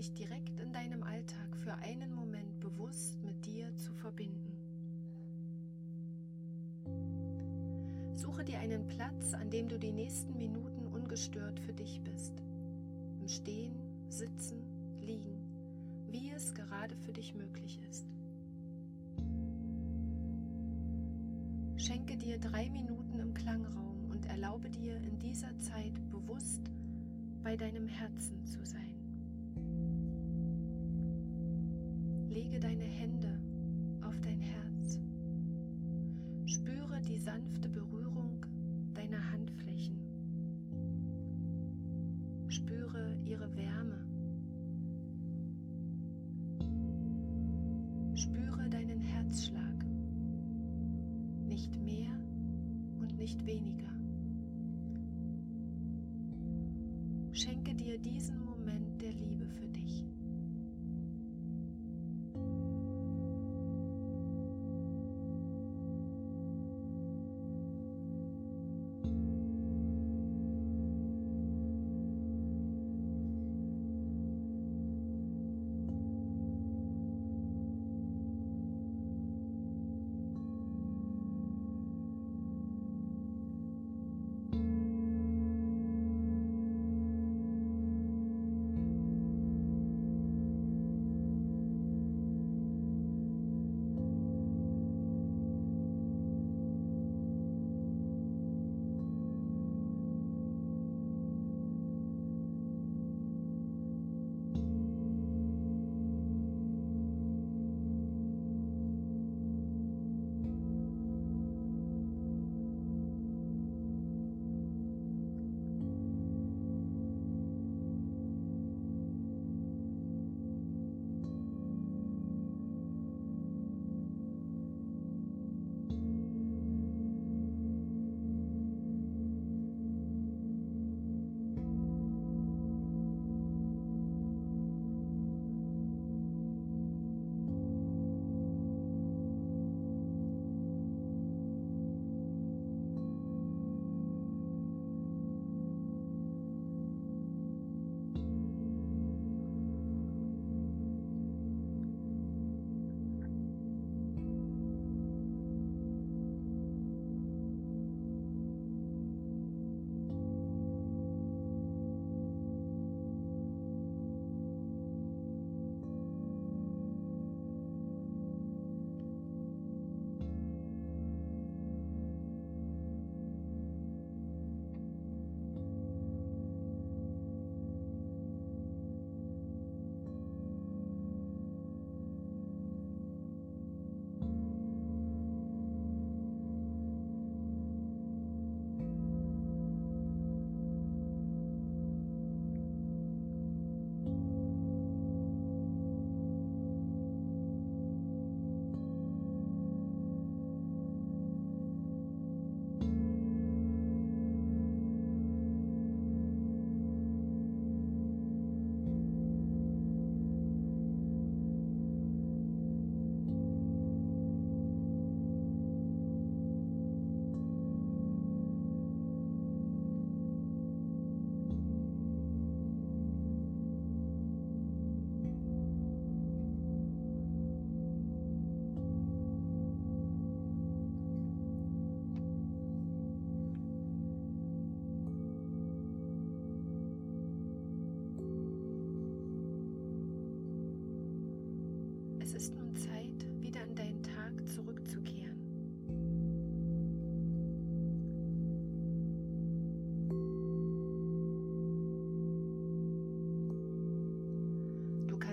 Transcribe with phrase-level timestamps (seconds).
[0.00, 4.56] dich direkt in deinem Alltag für einen Moment bewusst mit dir zu verbinden.
[8.14, 12.32] Suche dir einen Platz, an dem du die nächsten Minuten ungestört für dich bist.
[13.20, 13.74] Im Stehen,
[14.08, 14.62] Sitzen,
[15.02, 15.36] Liegen,
[16.08, 18.06] wie es gerade für dich möglich ist.
[21.76, 26.62] Schenke dir drei Minuten im Klangraum und erlaube dir in dieser Zeit bewusst
[27.42, 28.89] bei deinem Herzen zu sein.
[32.40, 33.38] Lege deine Hände
[34.00, 34.98] auf dein Herz.
[36.46, 38.46] Spüre die sanfte Berührung
[38.94, 39.98] deiner Handflächen.
[42.48, 44.06] Spüre ihre Wärme.
[48.14, 49.84] Spüre deinen Herzschlag
[51.46, 52.18] nicht mehr
[53.00, 53.92] und nicht weniger.
[57.32, 60.06] Schenke dir diesen Moment der Liebe für dich.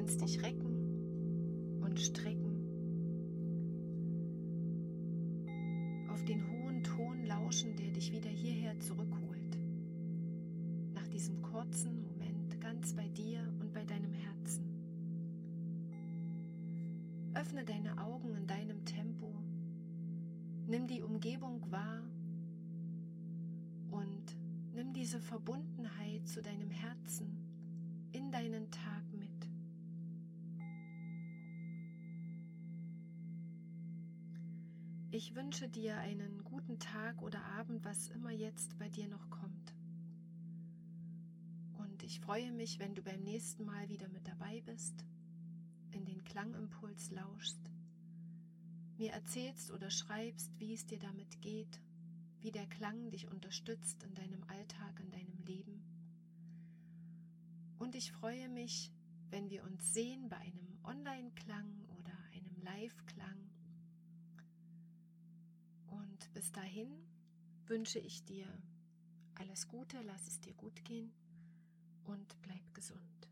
[0.07, 2.55] Kannst dich recken und strecken.
[6.09, 9.57] Auf den hohen Ton lauschen, der dich wieder hierher zurückholt.
[10.93, 14.36] Nach diesem kurzen Moment ganz bei dir und bei deinem Herzen.
[17.39, 19.33] Öffne deine Augen in deinem Tempo.
[20.67, 22.01] Nimm die Umgebung wahr
[23.91, 24.35] und
[24.73, 27.37] nimm diese Verbundenheit zu deinem Herzen
[28.11, 28.97] in deinen Tag
[35.17, 39.73] Ich wünsche dir einen guten Tag oder Abend, was immer jetzt bei dir noch kommt.
[41.79, 45.05] Und ich freue mich, wenn du beim nächsten Mal wieder mit dabei bist,
[45.97, 47.59] in den Klangimpuls lauschst,
[48.97, 51.81] mir erzählst oder schreibst, wie es dir damit geht,
[52.41, 55.81] wie der Klang dich unterstützt in deinem Alltag, in deinem Leben.
[57.79, 58.91] Und ich freue mich,
[59.29, 63.49] wenn wir uns sehen bei einem Online-Klang oder einem Live-Klang.
[65.87, 66.91] Und bis dahin
[67.65, 68.47] wünsche ich dir
[69.35, 71.11] alles Gute, lass es dir gut gehen
[72.05, 73.29] und bleib gesund.